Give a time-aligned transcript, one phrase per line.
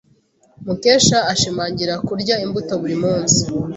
[0.65, 3.41] Mukesha ashimangira kurya imbuto buri munsi.